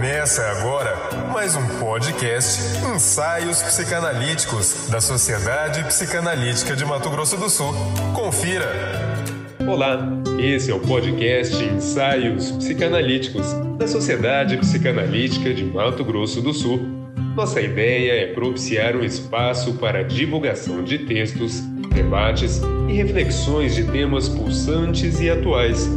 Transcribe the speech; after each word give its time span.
Começa 0.00 0.42
agora 0.46 0.96
mais 1.30 1.54
um 1.54 1.78
podcast 1.78 2.58
Ensaios 2.96 3.62
Psicanalíticos 3.62 4.88
da 4.88 4.98
Sociedade 4.98 5.84
Psicanalítica 5.84 6.74
de 6.74 6.86
Mato 6.86 7.10
Grosso 7.10 7.36
do 7.36 7.50
Sul. 7.50 7.74
Confira! 8.14 8.64
Olá, 9.68 10.00
esse 10.38 10.70
é 10.70 10.74
o 10.74 10.80
podcast 10.80 11.54
Ensaios 11.62 12.50
Psicanalíticos 12.52 13.52
da 13.76 13.86
Sociedade 13.86 14.56
Psicanalítica 14.56 15.52
de 15.52 15.66
Mato 15.66 16.02
Grosso 16.02 16.40
do 16.40 16.54
Sul. 16.54 16.80
Nossa 17.36 17.60
ideia 17.60 18.22
é 18.22 18.32
propiciar 18.32 18.96
um 18.96 19.04
espaço 19.04 19.74
para 19.74 19.98
a 19.98 20.02
divulgação 20.02 20.82
de 20.82 21.00
textos, 21.00 21.60
debates 21.94 22.62
e 22.88 22.94
reflexões 22.94 23.74
de 23.74 23.84
temas 23.84 24.30
pulsantes 24.30 25.20
e 25.20 25.28
atuais 25.28 25.90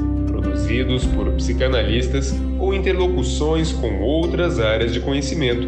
produzidos 0.43 1.05
por 1.05 1.31
psicanalistas 1.33 2.35
ou 2.59 2.73
interlocuções 2.73 3.71
com 3.71 4.01
outras 4.01 4.59
áreas 4.59 4.93
de 4.93 4.99
conhecimento. 4.99 5.67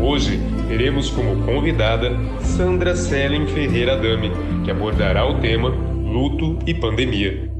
Hoje 0.00 0.38
teremos 0.68 1.10
como 1.10 1.44
convidada 1.44 2.10
Sandra 2.40 2.94
Selen 2.94 3.46
Ferreira 3.46 3.96
Dami, 3.96 4.30
que 4.64 4.70
abordará 4.70 5.26
o 5.26 5.40
tema 5.40 5.68
luto 5.68 6.58
e 6.66 6.74
pandemia. 6.74 7.50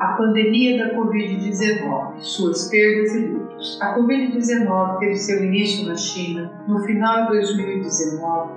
A 0.00 0.14
pandemia 0.16 0.78
da 0.78 0.94
Covid-19, 0.96 2.20
suas 2.20 2.68
perdas 2.70 3.14
e 3.14 3.26
lutos. 3.26 3.78
A 3.82 3.94
Covid-19 3.98 4.98
teve 4.98 5.16
seu 5.16 5.44
início 5.44 5.86
na 5.86 5.94
China 5.94 6.50
no 6.66 6.80
final 6.80 7.26
de 7.26 7.38
2019. 7.38 8.52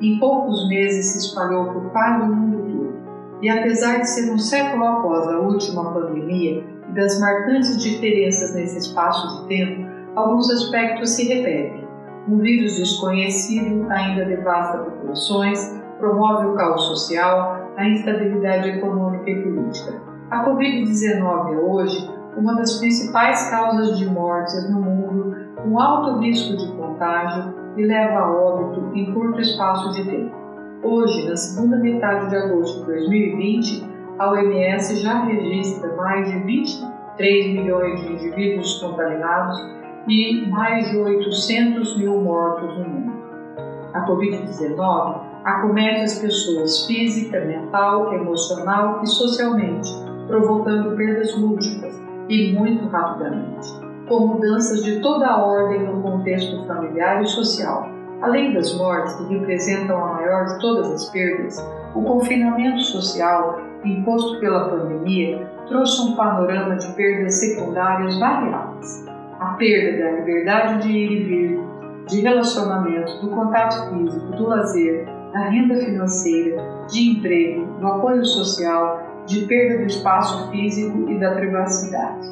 Em 0.00 0.18
poucos 0.18 0.68
meses 0.68 1.06
se 1.06 1.18
espalhou 1.18 1.72
por 1.72 1.90
quase 1.90 2.22
o 2.22 2.34
mundo 2.34 2.58
e 3.40 3.48
apesar 3.48 4.00
de 4.00 4.08
ser 4.08 4.32
um 4.32 4.38
século 4.38 4.84
após 4.84 5.28
a 5.28 5.38
última 5.38 5.92
pandemia 5.92 6.64
e 6.88 6.94
das 6.94 7.20
marcantes 7.20 7.80
diferenças 7.82 8.54
nesse 8.54 8.78
espaço 8.78 9.42
de 9.42 9.48
tempo, 9.48 9.88
alguns 10.16 10.50
aspectos 10.50 11.10
se 11.10 11.28
repetem. 11.28 11.86
Um 12.28 12.38
vírus 12.38 12.76
desconhecido 12.76 13.86
ainda 13.90 14.24
devasta 14.24 14.78
populações, 14.78 15.78
promove 15.98 16.46
o 16.46 16.54
caos 16.54 16.82
social, 16.86 17.72
a 17.76 17.88
instabilidade 17.88 18.70
econômica 18.70 19.30
e 19.30 19.42
política. 19.42 19.94
A 20.30 20.44
Covid-19 20.44 21.54
é 21.54 21.58
hoje 21.58 22.10
uma 22.36 22.54
das 22.56 22.78
principais 22.78 23.50
causas 23.50 23.98
de 23.98 24.06
mortes 24.06 24.70
no 24.70 24.80
mundo, 24.80 25.34
com 25.62 25.80
alto 25.80 26.20
risco 26.20 26.56
de 26.56 26.70
contágio 26.76 27.54
e 27.76 27.84
leva 27.84 28.20
a 28.20 28.32
óbito 28.32 28.90
em 28.94 29.12
curto 29.12 29.40
espaço 29.40 29.92
de 29.92 30.04
tempo. 30.04 30.47
Hoje, 30.82 31.28
na 31.28 31.36
segunda 31.36 31.76
metade 31.76 32.30
de 32.30 32.36
agosto 32.36 32.80
de 32.80 32.86
2020, 32.86 33.84
a 34.16 34.30
OMS 34.30 34.96
já 35.00 35.24
registra 35.24 35.92
mais 35.96 36.30
de 36.30 36.38
23 36.38 37.46
milhões 37.52 38.00
de 38.00 38.12
indivíduos 38.12 38.80
contaminados 38.80 39.58
e 40.06 40.46
mais 40.48 40.88
de 40.88 40.96
800 40.96 41.98
mil 41.98 42.20
mortos 42.20 42.78
no 42.78 42.88
mundo. 42.88 43.12
A 43.92 44.06
Covid-19 44.06 45.20
acomete 45.44 46.00
as 46.02 46.18
pessoas 46.20 46.86
física, 46.86 47.44
mental, 47.44 48.14
emocional 48.14 49.02
e 49.02 49.06
socialmente, 49.08 49.90
provocando 50.28 50.96
perdas 50.96 51.36
múltiplas 51.36 52.00
e 52.28 52.52
muito 52.52 52.86
rapidamente, 52.86 53.68
com 54.08 54.28
mudanças 54.28 54.84
de 54.84 55.00
toda 55.00 55.26
a 55.26 55.44
ordem 55.44 55.88
no 55.88 56.00
contexto 56.02 56.64
familiar 56.66 57.20
e 57.22 57.26
social 57.26 57.97
Além 58.20 58.52
das 58.52 58.76
mortes, 58.76 59.14
que 59.14 59.32
representam 59.32 59.96
a 59.96 60.14
maior 60.14 60.46
de 60.46 60.58
todas 60.60 60.90
as 60.90 61.08
perdas, 61.10 61.56
o 61.94 62.02
confinamento 62.02 62.80
social 62.80 63.60
imposto 63.84 64.40
pela 64.40 64.68
pandemia 64.68 65.46
trouxe 65.68 66.02
um 66.02 66.16
panorama 66.16 66.74
de 66.74 66.92
perdas 66.94 67.34
secundárias 67.34 68.18
variadas. 68.18 69.06
A 69.38 69.54
perda 69.54 70.02
da 70.02 70.10
liberdade 70.18 70.82
de 70.82 70.90
ir 70.90 71.12
e 71.12 71.24
vir, 71.24 71.60
de 72.08 72.20
relacionamento, 72.20 73.20
do 73.20 73.28
contato 73.28 73.88
físico, 73.90 74.26
do 74.32 74.48
lazer, 74.48 75.06
da 75.32 75.44
renda 75.50 75.76
financeira, 75.76 76.60
de 76.90 77.10
emprego, 77.10 77.66
do 77.78 77.86
apoio 77.86 78.24
social, 78.24 79.22
de 79.26 79.42
perda 79.42 79.78
do 79.78 79.86
espaço 79.86 80.50
físico 80.50 81.08
e 81.08 81.20
da 81.20 81.36
privacidade. 81.36 82.26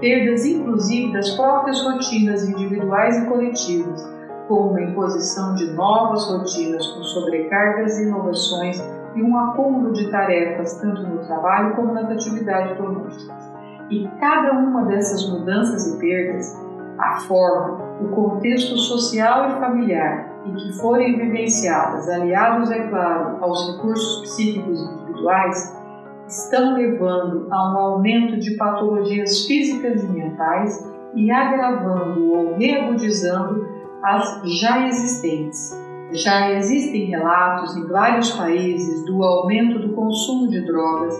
Perdas, 0.00 0.44
inclusive, 0.44 1.14
das 1.14 1.30
próprias 1.30 1.80
rotinas 1.82 2.46
individuais 2.46 3.16
e 3.16 3.26
coletivas 3.26 4.19
como 4.50 4.76
a 4.76 4.82
imposição 4.82 5.54
de 5.54 5.70
novas 5.74 6.28
rotinas 6.28 6.84
com 6.88 7.04
sobrecargas 7.04 8.00
e 8.00 8.08
inovações 8.08 8.82
e 9.14 9.22
um 9.22 9.38
acúmulo 9.38 9.92
de 9.92 10.10
tarefas 10.10 10.74
tanto 10.80 11.02
no 11.02 11.18
trabalho 11.18 11.76
como 11.76 11.94
nas 11.94 12.10
atividades 12.10 12.76
domésticas. 12.76 13.48
E 13.88 14.08
cada 14.18 14.52
uma 14.52 14.86
dessas 14.86 15.30
mudanças 15.30 15.94
e 15.94 15.98
perdas, 16.00 16.60
a 16.98 17.20
forma, 17.20 17.78
o 18.00 18.08
contexto 18.08 18.76
social 18.76 19.50
e 19.50 19.60
familiar 19.60 20.28
em 20.44 20.54
que 20.54 20.72
forem 20.80 21.16
vivenciadas, 21.16 22.08
aliados, 22.08 22.72
é 22.72 22.88
claro, 22.88 23.36
aos 23.40 23.76
recursos 23.76 24.22
psíquicos 24.22 24.80
individuais, 24.82 25.80
estão 26.26 26.74
levando 26.74 27.46
a 27.52 27.72
um 27.72 27.78
aumento 27.78 28.36
de 28.40 28.56
patologias 28.56 29.46
físicas 29.46 30.02
e 30.02 30.08
mentais 30.08 30.90
e 31.14 31.30
agravando 31.30 32.32
ou 32.32 32.56
reagudizando 32.56 33.69
as 34.02 34.40
já 34.44 34.86
existentes. 34.86 35.78
Já 36.12 36.50
existem 36.52 37.06
relatos 37.06 37.76
em 37.76 37.86
vários 37.86 38.30
países 38.32 39.04
do 39.04 39.22
aumento 39.22 39.78
do 39.78 39.94
consumo 39.94 40.48
de 40.48 40.60
drogas, 40.62 41.14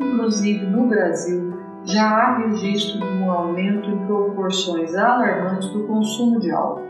inclusive 0.00 0.64
no 0.66 0.86
Brasil 0.86 1.50
já 1.84 2.04
há 2.04 2.38
registro 2.38 3.00
de 3.00 3.06
um 3.06 3.30
aumento 3.30 3.90
em 3.90 4.06
proporções 4.06 4.94
alarmantes 4.94 5.68
do 5.70 5.86
consumo 5.86 6.38
de 6.38 6.50
álcool. 6.50 6.88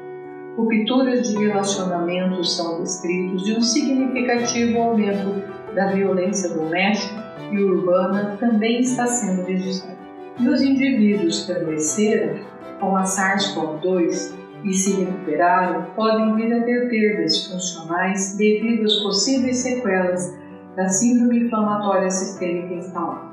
Rupturas 0.57 1.29
de 1.29 1.39
relacionamentos 1.39 2.57
são 2.57 2.83
descritos 2.83 3.49
e 3.49 3.53
um 3.53 3.63
significativo 3.63 4.79
aumento 4.81 5.43
da 5.75 5.87
violência 5.93 6.51
doméstica 6.51 7.25
e 7.51 7.59
urbana 7.59 8.37
também 8.39 8.81
está 8.81 9.07
sendo 9.07 9.47
registrado. 9.47 9.99
E 10.39 10.49
os 10.49 10.61
indivíduos 10.61 11.47
que 11.47 11.53
adoeceram 11.53 12.41
com 12.81 12.97
a 12.97 13.05
SARS-CoV-2 13.05 14.40
e 14.65 14.73
se 14.73 15.05
recuperaram 15.05 15.87
podem 15.97 16.35
vir 16.35 16.53
a 16.53 16.65
ter 16.65 16.89
perdas 16.89 17.47
funcionais 17.47 18.37
devido 18.37 18.85
às 18.85 18.97
possíveis 18.97 19.59
sequelas 19.59 20.39
da 20.77 20.89
síndrome 20.89 21.47
inflamatória 21.47 22.11
sistêmica 22.11 22.75
instalada, 22.75 23.31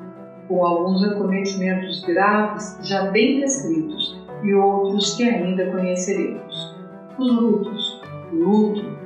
com 0.48 0.66
alguns 0.66 1.04
acometimentos 1.04 2.04
graves 2.06 2.78
já 2.84 3.12
bem 3.12 3.42
descritos 3.42 4.18
e 4.44 4.54
outros 4.54 5.16
que 5.16 5.24
ainda 5.24 5.72
conheceremos. 5.72 6.76
Os 7.18 7.32
lutos. 7.32 8.02
O 8.32 8.36
luto, 8.36 8.98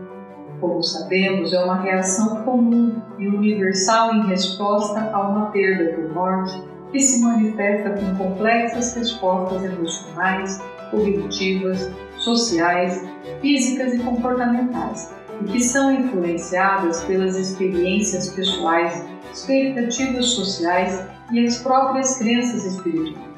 como 0.59 0.81
sabemos, 0.83 1.53
é 1.53 1.63
uma 1.63 1.81
reação 1.81 2.43
comum 2.43 3.01
e 3.17 3.27
universal 3.27 4.15
em 4.15 4.27
resposta 4.27 5.09
a 5.11 5.29
uma 5.29 5.51
perda 5.51 5.93
por 5.93 6.13
morte 6.13 6.61
que 6.91 6.99
se 6.99 7.23
manifesta 7.23 7.91
com 7.91 8.15
complexas 8.15 8.95
respostas 8.95 9.63
emocionais, 9.63 10.61
cognitivas, 10.89 11.89
sociais, 12.23 13.03
físicas 13.41 13.93
e 13.93 13.99
comportamentais, 13.99 15.13
e 15.41 15.51
que 15.51 15.61
são 15.61 15.91
influenciadas 15.91 17.03
pelas 17.03 17.35
experiências 17.35 18.29
pessoais, 18.29 19.03
expectativas 19.33 20.27
sociais 20.27 21.05
e 21.31 21.45
as 21.45 21.57
próprias 21.57 22.17
crenças 22.17 22.65
espirituais. 22.65 23.31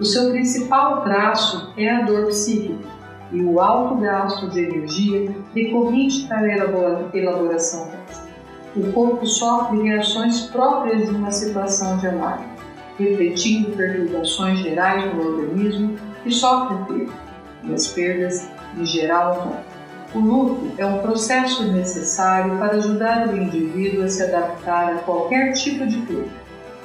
O 0.00 0.04
seu 0.04 0.30
principal 0.30 1.02
traço 1.02 1.72
é 1.76 1.88
a 1.90 2.02
dor 2.02 2.26
psíquica 2.26 2.88
e 3.30 3.42
o 3.42 3.60
alto 3.60 3.96
gasto 3.96 4.48
de 4.48 4.60
energia 4.60 5.34
decorrente 5.54 6.26
da 6.28 6.40
elaboração 7.14 7.88
dessa. 7.88 8.28
O 8.74 8.90
corpo 8.92 9.26
sofre 9.26 9.82
reações 9.82 10.42
próprias 10.46 11.08
de 11.08 11.14
uma 11.14 11.30
situação 11.30 11.98
de 11.98 12.06
alarme, 12.06 12.46
refletindo 12.98 13.76
perturbações 13.76 14.60
gerais 14.60 15.14
no 15.14 15.26
organismo 15.26 15.96
e 16.24 16.32
sofre 16.32 16.76
perda 16.86 17.31
e 17.64 17.72
as 17.72 17.86
perdas 17.88 18.48
em 18.76 18.84
geral 18.84 19.62
O 20.14 20.18
luto 20.18 20.72
é 20.76 20.84
um 20.84 20.98
processo 20.98 21.64
necessário 21.72 22.58
para 22.58 22.76
ajudar 22.76 23.28
o 23.28 23.36
indivíduo 23.36 24.04
a 24.04 24.08
se 24.08 24.22
adaptar 24.22 24.94
a 24.94 24.98
qualquer 24.98 25.52
tipo 25.52 25.86
de 25.86 25.98
perda. 26.02 26.42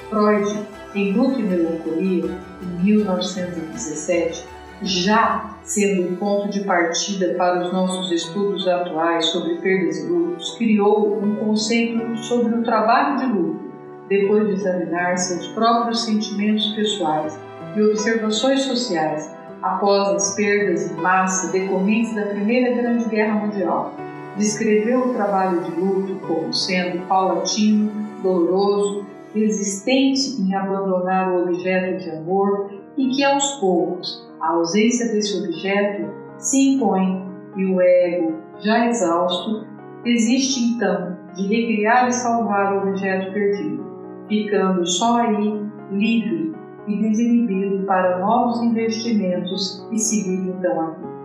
Freud, 0.09 0.65
em 0.95 1.11
Luto 1.11 1.39
e 1.39 1.43
Melancolia, 1.43 2.37
em 2.61 2.83
1917, 2.83 4.45
já 4.81 5.57
sendo 5.63 6.13
o 6.13 6.17
ponto 6.17 6.49
de 6.49 6.61
partida 6.61 7.33
para 7.37 7.65
os 7.65 7.73
nossos 7.73 8.11
estudos 8.11 8.67
atuais 8.67 9.25
sobre 9.25 9.55
perdas 9.55 9.97
e 9.97 10.07
lutos, 10.07 10.55
criou 10.57 11.19
um 11.21 11.35
conceito 11.35 12.15
sobre 12.17 12.55
o 12.55 12.63
trabalho 12.63 13.17
de 13.17 13.25
luto, 13.25 13.71
depois 14.07 14.47
de 14.47 14.53
examinar 14.53 15.17
seus 15.17 15.47
próprios 15.47 16.05
sentimentos 16.05 16.73
pessoais 16.73 17.37
e 17.75 17.81
observações 17.81 18.61
sociais 18.61 19.36
após 19.61 20.09
as 20.09 20.35
perdas 20.35 20.91
em 20.91 21.01
massa 21.01 21.51
decorrentes 21.51 22.15
da 22.15 22.23
Primeira 22.23 22.75
Grande 22.75 23.05
Guerra 23.05 23.45
Mundial. 23.45 23.93
Descreveu 24.37 24.99
o 24.99 25.13
trabalho 25.13 25.63
de 25.63 25.71
luto 25.71 26.15
como 26.27 26.53
sendo 26.53 27.05
paulatino, 27.07 27.91
doloroso, 28.21 29.05
resistente 29.33 30.41
em 30.41 30.53
abandonar 30.53 31.31
o 31.31 31.43
objeto 31.43 32.03
de 32.03 32.09
amor 32.11 32.71
e 32.97 33.09
que 33.09 33.23
aos 33.23 33.51
poucos, 33.59 34.27
a 34.39 34.51
ausência 34.51 35.11
desse 35.11 35.37
objeto 35.43 36.11
se 36.37 36.75
impõe 36.75 37.25
e 37.55 37.65
o 37.65 37.81
ego, 37.81 38.35
já 38.59 38.87
exausto, 38.87 39.65
desiste 40.03 40.75
então 40.75 41.17
de 41.35 41.47
recriar 41.47 42.07
e 42.07 42.13
salvar 42.13 42.73
o 42.73 42.89
objeto 42.89 43.31
perdido, 43.33 43.83
ficando 44.27 44.85
só 44.85 45.17
aí, 45.17 45.61
livre 45.91 46.46
e 46.87 46.97
desinibido 47.01 47.85
para 47.85 48.19
novos 48.19 48.61
investimentos 48.61 49.85
e 49.91 49.99
seguir 49.99 50.49
então 50.49 50.81
a 50.81 50.89
vida. 50.91 51.17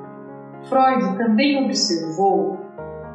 Freud 0.68 1.18
também 1.18 1.64
observou 1.64 2.58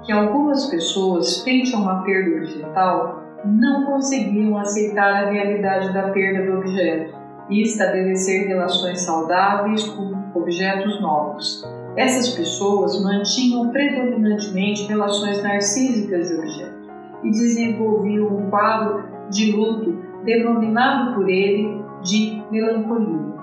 que 0.04 0.12
algumas 0.12 0.66
pessoas, 0.66 1.42
frente 1.44 1.76
a 1.76 1.80
uma 1.80 2.04
perda 2.04 2.38
objetal, 2.38 3.24
não 3.46 3.86
conseguiam 3.86 4.58
aceitar 4.58 5.26
a 5.26 5.30
realidade 5.32 5.94
da 5.94 6.10
perda 6.10 6.50
do 6.50 6.58
objeto 6.60 7.16
e 7.50 7.62
estabelecer 7.62 8.48
relações 8.48 9.02
saudáveis 9.02 9.84
com 9.90 10.14
objetos 10.34 11.00
novos. 11.02 11.64
Essas 11.96 12.30
pessoas 12.30 13.02
mantinham 13.02 13.70
predominantemente 13.70 14.88
relações 14.88 15.42
narcísicas 15.42 16.30
de 16.30 16.36
objeto 16.36 16.78
e 17.24 17.32
desenvolviam 17.32 18.28
um 18.28 18.50
quadro 18.50 19.04
de 19.30 19.52
luto 19.52 19.98
denominado 20.24 21.16
por 21.16 21.30
ele 21.30 21.82
de 22.04 22.37
melancolia. 22.52 23.36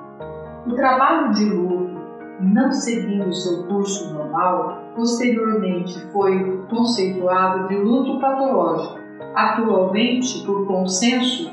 O 0.67 0.75
trabalho 0.75 1.33
de 1.33 1.45
luto, 1.45 1.95
não 2.41 2.73
seguindo 2.73 3.33
seu 3.33 3.65
curso 3.65 4.13
normal, 4.15 4.83
posteriormente 4.97 6.01
foi 6.13 6.63
conceituado 6.69 7.69
de 7.69 7.77
luto 7.77 8.19
patológico. 8.19 8.99
Atualmente, 9.35 10.45
por 10.47 10.67
consenso, 10.67 11.51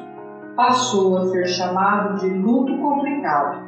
passou 0.56 1.18
a 1.18 1.26
ser 1.26 1.48
chamado 1.48 2.20
de 2.20 2.30
luto 2.30 2.78
complicado. 2.78 3.66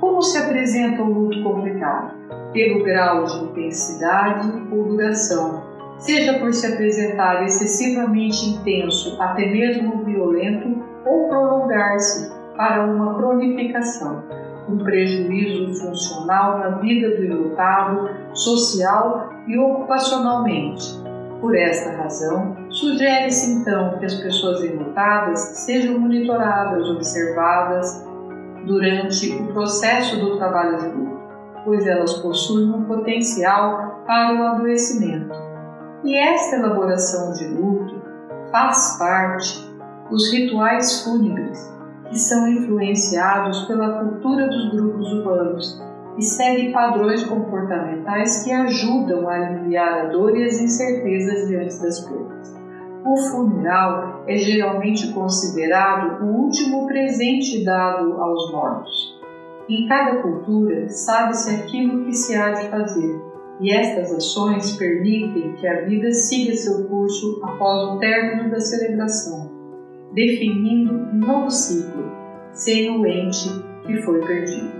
Como 0.00 0.22
se 0.22 0.38
apresenta 0.38 1.02
o 1.02 1.12
luto 1.12 1.42
complicado? 1.42 2.14
Pelo 2.52 2.84
grau 2.84 3.24
de 3.24 3.36
intensidade 3.44 4.50
ou 4.70 4.84
duração, 4.84 5.62
seja 5.98 6.38
por 6.38 6.52
se 6.52 6.72
apresentar 6.72 7.44
excessivamente 7.44 8.48
intenso, 8.50 9.20
até 9.20 9.46
mesmo 9.46 10.04
violento, 10.04 10.82
ou 11.06 11.28
prolongar-se 11.28 12.43
para 12.56 12.84
uma 12.84 13.14
cronificação, 13.14 14.22
um 14.68 14.78
prejuízo 14.78 15.74
funcional 15.80 16.58
na 16.58 16.68
vida 16.78 17.16
do 17.16 17.24
enlutado, 17.24 18.08
social 18.32 19.30
e 19.46 19.58
ocupacionalmente. 19.58 21.02
Por 21.40 21.54
esta 21.56 21.90
razão, 21.90 22.56
sugere-se 22.70 23.52
então 23.52 23.98
que 23.98 24.06
as 24.06 24.14
pessoas 24.14 24.64
enlutadas 24.64 25.38
sejam 25.64 25.98
monitoradas, 25.98 26.88
observadas 26.88 28.06
durante 28.64 29.30
o 29.36 29.52
processo 29.52 30.18
do 30.20 30.38
trabalho 30.38 30.78
de 30.78 30.86
luto, 30.88 31.18
pois 31.64 31.86
elas 31.86 32.14
possuem 32.14 32.70
um 32.70 32.84
potencial 32.84 34.02
para 34.06 34.34
o 34.34 34.42
adoecimento. 34.42 35.34
E 36.02 36.16
esta 36.16 36.56
elaboração 36.56 37.32
de 37.32 37.46
luto 37.46 38.02
faz 38.50 38.96
parte 38.98 39.70
dos 40.10 40.32
rituais 40.32 41.02
fúnebres, 41.02 41.73
que 42.08 42.18
são 42.18 42.48
influenciados 42.48 43.64
pela 43.66 44.04
cultura 44.04 44.46
dos 44.48 44.72
grupos 44.72 45.12
humanos 45.12 45.82
e 46.16 46.22
segue 46.22 46.72
padrões 46.72 47.24
comportamentais 47.24 48.44
que 48.44 48.52
ajudam 48.52 49.28
a 49.28 49.34
aliviar 49.34 50.06
a 50.06 50.08
dor 50.08 50.36
e 50.36 50.44
as 50.44 50.60
incertezas 50.60 51.48
diante 51.48 51.82
das 51.82 52.00
perdas. 52.00 52.54
O 53.04 53.16
funeral 53.16 54.24
é 54.26 54.36
geralmente 54.36 55.12
considerado 55.12 56.24
o 56.24 56.44
último 56.44 56.86
presente 56.86 57.64
dado 57.64 58.14
aos 58.14 58.52
mortos. 58.52 59.20
Em 59.68 59.86
cada 59.88 60.22
cultura, 60.22 60.88
sabe-se 60.88 61.54
aquilo 61.54 62.04
que 62.04 62.12
se 62.12 62.34
há 62.34 62.52
de 62.52 62.68
fazer, 62.68 63.20
e 63.60 63.70
estas 63.70 64.12
ações 64.12 64.76
permitem 64.76 65.54
que 65.54 65.66
a 65.66 65.82
vida 65.82 66.10
siga 66.12 66.54
seu 66.54 66.84
curso 66.84 67.40
após 67.42 67.90
o 67.90 67.98
término 67.98 68.50
da 68.50 68.60
celebração, 68.60 69.50
definindo 70.14 70.92
um 70.92 71.14
novo 71.14 71.50
ciclo, 71.50 72.10
sem 72.52 72.90
o 72.90 73.06
ente 73.06 73.48
que 73.86 74.00
foi 74.02 74.24
perdido. 74.24 74.72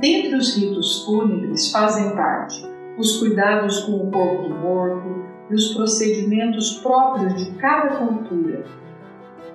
Dentre 0.00 0.34
os 0.36 0.56
ritos 0.56 1.04
fúnebres 1.04 1.70
fazem 1.70 2.10
parte 2.16 2.70
os 3.00 3.18
cuidados 3.18 3.80
com 3.80 3.92
o 3.92 4.10
corpo 4.10 4.48
do 4.48 4.54
morto 4.56 5.24
e 5.50 5.54
os 5.54 5.74
procedimentos 5.74 6.78
próprios 6.78 7.34
de 7.34 7.52
cada 7.52 7.96
cultura. 7.96 8.64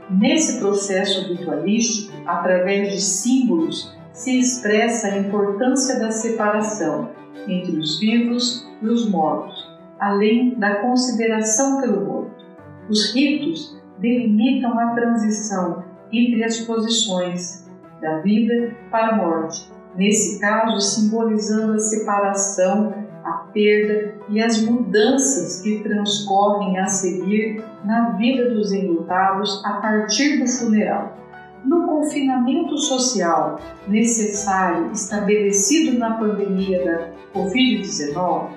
Nesse 0.10 0.60
processo 0.60 1.27
ritualístico, 1.27 2.13
através 2.25 2.92
de 2.92 3.01
símbolos, 3.01 3.95
se 4.12 4.39
expressa 4.39 5.07
a 5.07 5.18
importância 5.18 6.00
da 6.00 6.12
separação 6.12 7.10
entre 7.48 7.77
os 7.77 8.00
vivos 8.00 8.68
e 8.81 8.88
os 8.88 9.10
mortos, 9.10 9.68
além 10.00 10.57
da 10.57 10.75
consideração 10.75 11.81
pelo 11.81 12.06
morto. 12.06 12.45
Os 12.89 13.13
ritos 13.13 13.75
delimitam 14.00 14.77
a 14.80 14.94
transição 14.94 15.83
entre 16.12 16.44
as 16.44 16.59
posições 16.59 17.65
da 18.01 18.19
vida 18.19 18.75
para 18.92 19.09
a 19.09 19.15
morte, 19.15 19.71
nesse 19.95 20.39
caso 20.39 20.80
simbolizando 20.80 21.74
a 21.74 21.80
separação, 21.80 22.94
a 23.24 23.31
perda 23.53 24.13
e 24.30 24.42
as 24.42 24.62
mudanças 24.62 25.62
que 25.62 25.80
transcorrem 25.80 26.77
a 26.80 26.88
seguir 26.88 27.63
na 27.83 28.12
vida 28.12 28.51
dos 28.51 28.71
enlutados 28.71 29.63
a 29.65 29.74
partir 29.74 30.38
do 30.38 30.48
funeral. 30.48 31.18
No 31.63 31.88
confinamento 31.88 32.77
social 32.77 33.59
necessário 33.88 34.91
estabelecido 34.91 35.98
na 35.98 36.13
pandemia 36.18 36.86
da 36.86 37.39
Covid-19, 37.39 38.50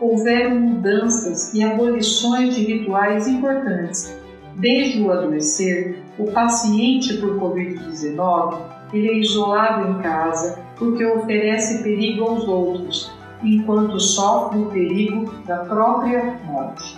houveram 0.00 0.56
mudanças 0.56 1.54
e 1.54 1.62
abolições 1.62 2.56
de 2.56 2.64
rituais 2.64 3.28
importantes. 3.28 4.18
Desde 4.56 5.02
o 5.02 5.10
adoecer, 5.10 6.02
o 6.16 6.30
paciente 6.30 7.16
por 7.18 7.40
Covid-19 7.40 8.56
ele 8.92 9.08
é 9.08 9.18
isolado 9.18 9.88
em 9.90 10.02
casa 10.02 10.58
porque 10.78 11.04
oferece 11.04 11.82
perigo 11.82 12.24
aos 12.24 12.46
outros, 12.46 13.10
enquanto 13.42 13.98
sofre 13.98 14.60
o 14.60 14.66
perigo 14.66 15.32
da 15.44 15.58
própria 15.64 16.38
morte. 16.44 16.96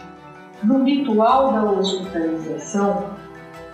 No 0.63 0.85
ritual 0.85 1.53
da 1.53 1.65
hospitalização, 1.65 3.11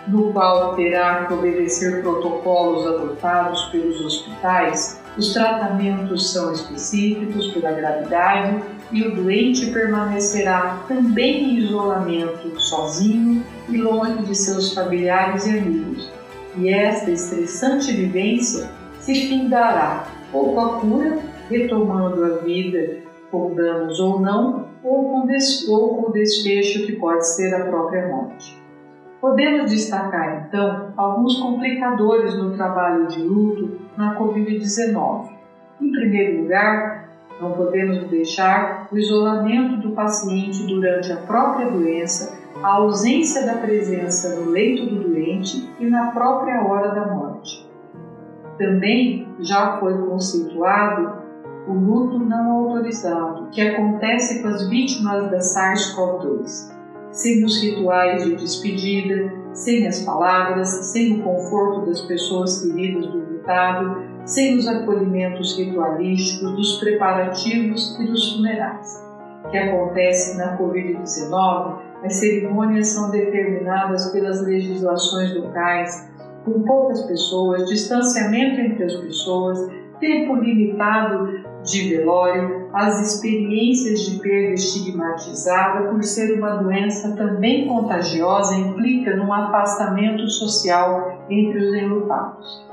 no 0.06 0.32
qual 0.32 0.74
terá 0.74 1.26
que 1.26 1.34
obedecer 1.34 2.02
protocolos 2.02 2.86
adotados 2.86 3.64
pelos 3.66 4.00
hospitais, 4.00 5.00
os 5.16 5.32
tratamentos 5.32 6.32
são 6.32 6.52
específicos 6.52 7.48
pela 7.48 7.72
gravidade 7.72 8.62
e 8.90 9.02
o 9.02 9.14
doente 9.14 9.66
permanecerá 9.66 10.78
também 10.88 11.44
em 11.44 11.58
isolamento, 11.58 12.60
sozinho 12.60 13.44
e 13.68 13.76
longe 13.76 14.22
de 14.24 14.34
seus 14.34 14.74
familiares 14.74 15.46
e 15.46 15.58
amigos 15.58 16.22
e 16.56 16.68
esta 16.68 17.10
estressante 17.10 17.92
vivência 17.92 18.68
se 19.00 19.14
findará 19.14 20.06
ou 20.32 20.54
com 20.54 20.60
a 20.60 20.80
cura, 20.80 21.18
retomando 21.48 22.24
a 22.24 22.28
vida 22.38 22.98
com 23.30 23.54
danos 23.54 23.98
ou 24.00 24.20
não, 24.20 24.68
ou 24.82 25.04
com, 25.10 25.28
ou 25.68 25.96
com 25.96 26.10
o 26.10 26.12
desfecho 26.12 26.86
que 26.86 26.96
pode 26.96 27.26
ser 27.26 27.54
a 27.54 27.66
própria 27.66 28.08
morte. 28.08 28.60
Podemos 29.20 29.70
destacar, 29.70 30.46
então, 30.48 30.92
alguns 30.96 31.38
complicadores 31.38 32.34
no 32.34 32.54
trabalho 32.56 33.06
de 33.06 33.22
luto 33.22 33.78
na 33.96 34.18
Covid-19. 34.18 35.30
Em 35.80 35.92
primeiro 35.92 36.42
lugar, 36.42 37.08
não 37.40 37.52
podemos 37.52 38.04
deixar 38.04 38.88
o 38.90 38.98
isolamento 38.98 39.76
do 39.76 39.94
paciente 39.94 40.66
durante 40.66 41.12
a 41.12 41.16
própria 41.16 41.70
doença 41.70 42.41
a 42.60 42.74
ausência 42.74 43.46
da 43.46 43.54
presença 43.54 44.40
no 44.40 44.50
leito 44.50 44.86
do 44.86 45.08
doente 45.08 45.70
e 45.78 45.86
na 45.86 46.10
própria 46.10 46.62
hora 46.64 46.94
da 46.94 47.06
morte. 47.14 47.68
Também 48.58 49.26
já 49.40 49.78
foi 49.78 49.96
conceituado 50.06 51.22
o 51.66 51.72
luto 51.72 52.18
não 52.18 52.50
autorizado, 52.50 53.48
que 53.50 53.60
acontece 53.60 54.42
com 54.42 54.48
as 54.48 54.68
vítimas 54.68 55.30
da 55.30 55.38
SARS-CoV-2, 55.38 56.72
sem 57.12 57.44
os 57.44 57.62
rituais 57.62 58.24
de 58.24 58.36
despedida, 58.36 59.32
sem 59.52 59.86
as 59.86 60.00
palavras, 60.00 60.68
sem 60.92 61.20
o 61.20 61.22
conforto 61.22 61.86
das 61.86 62.00
pessoas 62.02 62.62
queridas 62.62 63.06
do 63.06 63.18
lutado, 63.18 64.02
sem 64.24 64.56
os 64.56 64.66
acolhimentos 64.66 65.56
ritualísticos, 65.56 66.52
dos 66.52 66.78
preparativos 66.80 67.98
e 68.00 68.06
dos 68.06 68.32
funerais, 68.32 69.04
que 69.50 69.58
acontece 69.58 70.36
na 70.36 70.58
Covid-19 70.58 71.91
as 72.04 72.16
cerimônias 72.16 72.88
são 72.88 73.10
determinadas 73.10 74.10
pelas 74.10 74.44
legislações 74.44 75.34
locais, 75.36 76.10
com 76.44 76.62
poucas 76.62 77.02
pessoas, 77.02 77.68
distanciamento 77.68 78.60
entre 78.60 78.84
as 78.84 78.96
pessoas, 78.96 79.68
tempo 80.00 80.34
limitado 80.34 81.28
de 81.62 81.90
velório, 81.90 82.68
as 82.72 83.00
experiências 83.00 84.00
de 84.00 84.18
perda 84.18 84.54
estigmatizada 84.54 85.88
por 85.88 86.02
ser 86.02 86.36
uma 86.36 86.56
doença 86.56 87.14
também 87.14 87.68
contagiosa 87.68 88.56
implica 88.56 89.16
num 89.16 89.32
afastamento 89.32 90.26
social 90.28 91.24
entre 91.30 91.58
os 91.58 91.74
enlutados. 91.74 92.66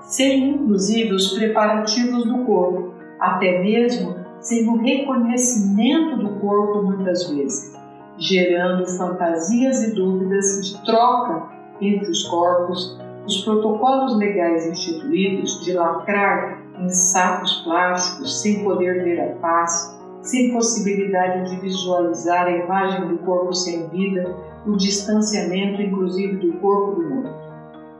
seriam 0.00 0.56
inclusive 0.56 1.12
os 1.12 1.32
preparativos 1.34 2.24
do 2.24 2.44
corpo, 2.44 2.94
até 3.20 3.62
mesmo 3.62 4.16
sendo 4.40 4.72
o 4.72 4.82
reconhecimento 4.82 6.16
do 6.16 6.40
corpo 6.40 6.82
muitas 6.82 7.30
vezes, 7.30 7.80
gerando 8.18 8.86
fantasias 8.86 9.82
e 9.82 9.94
dúvidas 9.94 10.60
de 10.62 10.84
troca 10.84 11.48
entre 11.80 12.10
os 12.10 12.22
corpos, 12.24 12.98
os 13.26 13.44
protocolos 13.44 14.16
legais 14.16 14.66
instituídos 14.66 15.62
de 15.64 15.72
lacrar 15.72 16.62
em 16.78 16.88
sacos 16.88 17.62
plásticos 17.64 18.40
sem 18.42 18.62
poder 18.64 19.04
ver 19.04 19.20
a 19.20 19.34
face, 19.36 19.96
sem 20.22 20.52
possibilidade 20.52 21.50
de 21.50 21.60
visualizar 21.60 22.46
a 22.46 22.56
imagem 22.56 23.08
do 23.08 23.18
corpo 23.18 23.54
sem 23.54 23.88
vida, 23.88 24.34
o 24.66 24.76
distanciamento 24.76 25.82
inclusive 25.82 26.36
do 26.36 26.52
corpo 26.58 27.00
do 27.00 27.08
mundo. 27.08 27.30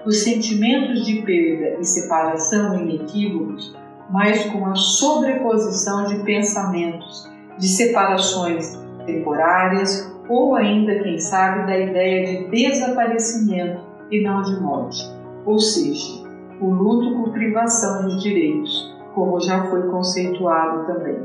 Os 0.04 0.22
sentimentos 0.22 1.04
de 1.06 1.22
perda 1.22 1.80
e 1.80 1.84
separação 1.84 2.80
inequívocos 2.80 3.74
mas 4.12 4.44
com 4.50 4.66
a 4.66 4.74
sobreposição 4.74 6.04
de 6.04 6.22
pensamentos, 6.22 7.26
de 7.58 7.66
separações 7.66 8.78
temporárias 9.04 10.12
ou 10.28 10.54
ainda, 10.54 11.02
quem 11.02 11.18
sabe, 11.18 11.66
da 11.66 11.78
ideia 11.78 12.26
de 12.26 12.50
desaparecimento 12.50 13.80
e 14.10 14.22
não 14.22 14.42
de 14.42 14.60
morte, 14.60 15.02
ou 15.44 15.58
seja, 15.58 16.22
o 16.60 16.70
luto 16.70 17.16
por 17.16 17.32
privação 17.32 18.04
dos 18.04 18.22
direitos, 18.22 18.94
como 19.14 19.40
já 19.40 19.64
foi 19.64 19.82
conceituado 19.90 20.86
também. 20.86 21.18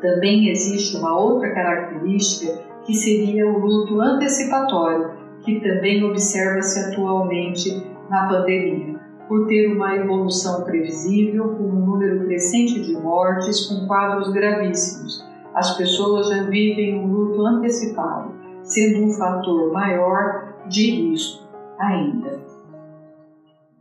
Também 0.00 0.48
existe 0.48 0.96
uma 0.96 1.16
outra 1.16 1.52
característica 1.52 2.60
que 2.84 2.94
seria 2.94 3.46
o 3.46 3.58
luto 3.58 4.00
antecipatório, 4.00 5.10
que 5.42 5.60
também 5.60 6.02
observa-se 6.04 6.92
atualmente 6.92 7.86
na 8.08 8.28
pandemia 8.28 9.00
por 9.28 9.46
ter 9.46 9.74
uma 9.74 9.96
evolução 9.96 10.64
previsível, 10.64 11.56
com 11.56 11.64
um 11.64 11.86
número 11.86 12.26
crescente 12.26 12.82
de 12.82 12.92
mortes, 12.94 13.66
com 13.66 13.86
quadros 13.86 14.32
gravíssimos. 14.32 15.24
As 15.54 15.76
pessoas 15.76 16.28
já 16.28 16.44
vivem 16.44 16.98
um 16.98 17.06
luto 17.06 17.46
antecipado, 17.46 18.32
sendo 18.62 19.04
um 19.04 19.12
fator 19.12 19.72
maior 19.72 20.54
de 20.68 20.90
risco 20.90 21.42
ainda. 21.78 22.40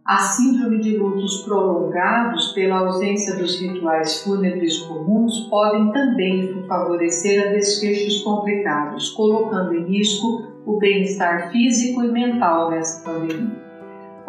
A 0.06 0.18
síndrome 0.18 0.80
de 0.80 0.98
lutos 0.98 1.44
prolongados 1.44 2.52
pela 2.54 2.80
ausência 2.80 3.38
dos 3.38 3.62
rituais 3.62 4.24
fúnebres 4.24 4.80
comuns 4.80 5.48
podem 5.50 5.92
também 5.92 6.66
favorecer 6.68 7.48
a 7.48 7.52
desfechos 7.52 8.22
complicados, 8.22 9.10
colocando 9.12 9.74
em 9.74 9.86
risco 9.86 10.44
o 10.66 10.78
bem-estar 10.78 11.52
físico 11.52 12.04
e 12.04 12.12
mental 12.12 12.72
nessa 12.72 13.04
pandemia. 13.06 13.61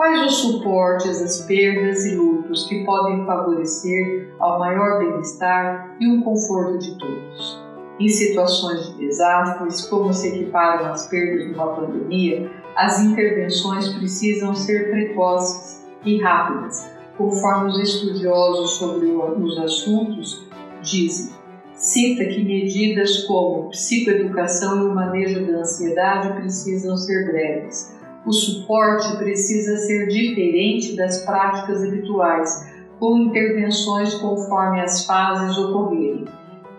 Quais 0.03 0.21
os 0.21 0.39
suportes 0.39 1.23
às 1.23 1.43
perdas 1.43 2.05
e 2.07 2.17
lutos 2.17 2.67
que 2.67 2.85
podem 2.85 3.25
favorecer 3.25 4.35
ao 4.41 4.59
maior 4.59 4.99
bem-estar 4.99 5.97
e 6.01 6.09
o 6.09 6.25
conforto 6.25 6.77
de 6.77 6.99
todos? 6.99 7.63
Em 8.01 8.09
situações 8.09 8.85
de 8.87 8.99
desastres, 8.99 9.83
como 9.83 10.13
se 10.13 10.27
equiparam 10.27 10.87
as 10.87 11.07
perdas 11.07 11.47
numa 11.47 11.77
pandemia, 11.77 12.51
as 12.75 12.99
intervenções 12.99 13.91
precisam 13.91 14.57
ser 14.57 14.91
precoces 14.91 15.87
e 16.05 16.21
rápidas, 16.21 16.85
conforme 17.17 17.71
os 17.71 17.79
estudiosos 17.79 18.71
sobre 18.73 19.07
os 19.07 19.57
assuntos 19.59 20.45
dizem. 20.83 21.33
Cita 21.77 22.25
que 22.25 22.43
medidas 22.43 23.23
como 23.27 23.71
psicoeducação 23.71 24.83
e 24.83 24.87
o 24.87 24.95
manejo 24.97 25.47
da 25.47 25.61
ansiedade 25.61 26.41
precisam 26.41 26.97
ser 26.97 27.31
breves 27.31 28.02
o 28.25 28.33
suporte 28.33 29.17
precisa 29.17 29.77
ser 29.79 30.07
diferente 30.09 30.97
das 30.97 31.25
práticas 31.25 31.83
habituais, 31.83 32.71
com 32.99 33.19
intervenções 33.19 34.15
conforme 34.15 34.81
as 34.81 35.05
fases 35.05 35.59
ocorrerem. 35.59 36.25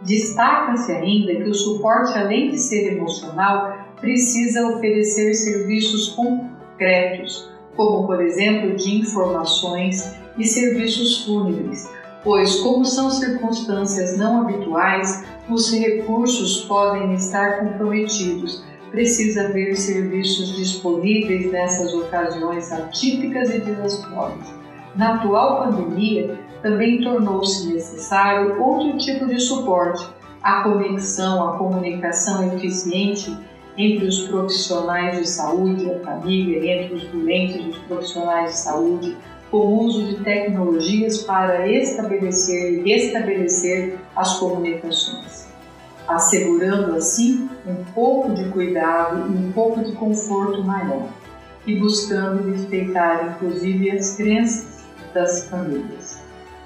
Destaca-se 0.03 0.91
ainda 0.91 1.35
que 1.35 1.49
o 1.49 1.53
suporte, 1.53 2.17
além 2.17 2.51
de 2.51 2.59
ser 2.59 2.93
emocional, 2.93 3.77
precisa 3.99 4.67
oferecer 4.67 5.33
serviços 5.33 6.09
concretos, 6.09 7.49
como, 7.75 8.05
por 8.05 8.21
exemplo, 8.21 8.75
de 8.75 8.99
informações 8.99 10.15
e 10.37 10.45
serviços 10.45 11.25
fúnebres, 11.25 11.89
pois, 12.23 12.55
como 12.61 12.85
são 12.85 13.09
circunstâncias 13.09 14.17
não 14.17 14.41
habituais, 14.41 15.25
os 15.49 15.73
recursos 15.73 16.65
podem 16.65 17.13
estar 17.13 17.59
comprometidos 17.59 18.63
precisa 18.93 19.45
haver 19.45 19.75
serviços 19.75 20.55
disponíveis 20.55 21.51
nessas 21.51 21.91
ocasiões 21.95 22.71
atípicas 22.71 23.49
e 23.49 23.57
desastrosas. 23.57 24.53
Na 24.95 25.15
atual 25.15 25.63
pandemia, 25.63 26.37
também 26.61 27.01
tornou-se 27.01 27.73
necessário 27.73 28.61
outro 28.61 28.95
tipo 28.99 29.25
de 29.25 29.39
suporte, 29.39 30.07
a 30.43 30.61
conexão, 30.61 31.49
a 31.49 31.57
comunicação 31.57 32.55
eficiente 32.55 33.35
entre 33.75 34.05
os 34.05 34.27
profissionais 34.27 35.17
de 35.17 35.27
saúde, 35.27 35.89
a 35.89 35.99
família, 36.01 36.83
entre 36.83 36.93
os 36.93 37.03
doentes 37.07 37.55
e 37.55 37.69
os 37.69 37.77
profissionais 37.79 38.51
de 38.51 38.57
saúde, 38.59 39.17
com 39.49 39.57
o 39.57 39.85
uso 39.85 40.03
de 40.03 40.23
tecnologias 40.23 41.23
para 41.23 41.67
estabelecer 41.67 42.73
e 42.73 42.91
restabelecer 42.91 43.97
as 44.15 44.37
comunicações 44.37 45.51
assegurando 46.07 46.95
assim 46.95 47.49
um 47.65 47.83
pouco 47.93 48.33
de 48.33 48.49
cuidado 48.49 49.31
e 49.31 49.37
um 49.37 49.51
pouco 49.51 49.83
de 49.83 49.93
conforto 49.93 50.63
maior, 50.63 51.07
e 51.65 51.75
buscando 51.79 52.51
respeitar 52.51 53.35
inclusive 53.35 53.91
as 53.91 54.17
crenças 54.17 54.83
das 55.13 55.47
famílias. 55.47 56.21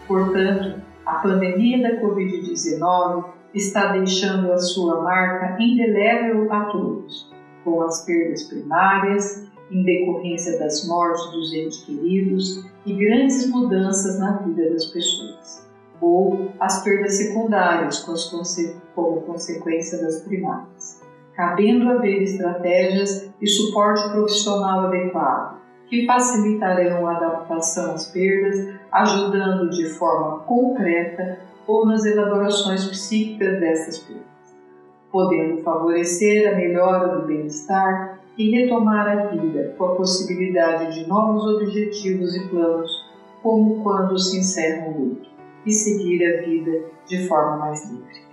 Portanto, 0.08 0.82
a 1.06 1.16
pandemia 1.16 1.82
da 1.82 2.01
Covid-19 2.01 3.25
está 3.54 3.92
deixando 3.92 4.51
a 4.51 4.58
sua 4.58 5.01
marca 5.01 5.62
indelével 5.62 6.51
a 6.51 6.66
todos, 6.66 7.30
com 7.63 7.82
as 7.84 8.04
perdas 8.06 8.44
primárias, 8.44 9.48
em 9.70 9.84
decorrência 9.84 10.58
das 10.58 10.88
mortes 10.88 11.25
dos 11.32 11.54
entes 11.54 11.84
queridos 11.84 12.66
e 12.86 12.94
grandes 12.94 13.50
mudanças 13.50 14.18
na 14.20 14.38
vida 14.38 14.70
das 14.72 14.86
pessoas 14.86 15.67
ou 16.01 16.51
as 16.60 16.84
perdas 16.84 17.18
secundárias 17.18 18.00
como 18.96 19.22
consequência 19.22 20.00
das 20.00 20.22
primárias, 20.22 21.01
cabendo 21.36 21.89
haver 21.92 22.24
estratégias 22.24 23.30
e 23.42 23.48
suporte 23.48 24.10
profissional 24.10 24.88
adequado 24.88 25.58
que 25.88 26.06
facilitarão 26.06 27.08
a 27.08 27.16
adaptação 27.16 27.94
às 27.94 28.12
perdas, 28.12 28.75
ajudando 28.92 29.70
de 29.70 29.86
forma 29.86 30.39
concreta 30.39 31.39
ou 31.66 31.86
nas 31.86 32.06
elaborações 32.06 32.86
psíquicas 32.88 33.60
dessas 33.60 33.98
perdas, 34.00 34.25
podendo 35.12 35.63
favorecer 35.63 36.51
a 36.51 36.56
melhora 36.56 37.18
do 37.18 37.25
bem-estar 37.25 38.20
e 38.38 38.51
retomar 38.51 39.08
a 39.08 39.25
vida 39.27 39.74
com 39.77 39.86
a 39.86 39.96
possibilidade 39.96 40.94
de 40.94 41.08
novos 41.08 41.46
objetivos 41.56 42.36
e 42.36 42.48
planos, 42.50 43.06
como 43.42 43.82
quando 43.82 44.20
se 44.20 44.39
encerra 44.39 44.89
o 44.89 45.00
luto 45.00 45.27
e 45.68 45.74
seguir 45.74 46.26
a 46.26 46.42
vida 46.42 46.72
de 47.06 47.28
forma 47.28 47.58
mais 47.58 47.88
livre. 47.92 48.26